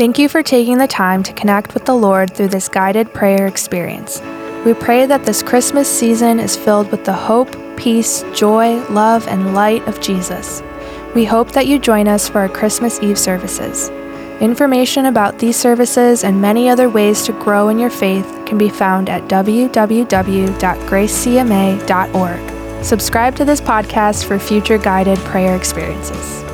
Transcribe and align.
Thank 0.00 0.18
you 0.18 0.30
for 0.30 0.42
taking 0.42 0.78
the 0.78 0.86
time 0.86 1.22
to 1.24 1.32
connect 1.34 1.74
with 1.74 1.84
the 1.84 1.94
Lord 1.94 2.34
through 2.34 2.48
this 2.48 2.70
guided 2.70 3.12
prayer 3.12 3.46
experience. 3.46 4.18
We 4.64 4.72
pray 4.72 5.04
that 5.04 5.26
this 5.26 5.42
Christmas 5.42 5.86
season 5.90 6.40
is 6.40 6.56
filled 6.56 6.90
with 6.90 7.04
the 7.04 7.12
hope, 7.12 7.54
peace, 7.76 8.24
joy, 8.34 8.76
love, 8.86 9.28
and 9.28 9.52
light 9.54 9.86
of 9.86 10.00
Jesus. 10.00 10.62
We 11.14 11.26
hope 11.26 11.50
that 11.52 11.66
you 11.66 11.78
join 11.78 12.08
us 12.08 12.30
for 12.30 12.38
our 12.38 12.48
Christmas 12.48 12.98
Eve 13.02 13.18
services. 13.18 13.90
Information 14.40 15.04
about 15.04 15.38
these 15.38 15.56
services 15.58 16.24
and 16.24 16.40
many 16.40 16.70
other 16.70 16.88
ways 16.88 17.22
to 17.24 17.32
grow 17.32 17.68
in 17.68 17.78
your 17.78 17.90
faith 17.90 18.24
can 18.46 18.56
be 18.56 18.70
found 18.70 19.10
at 19.10 19.24
www.gracecma.org. 19.28 20.54
Subscribe 22.86 23.36
to 23.36 23.44
this 23.44 23.60
podcast 23.60 24.24
for 24.24 24.38
future 24.38 24.78
guided 24.78 25.18
prayer 25.18 25.54
experiences. 25.54 26.49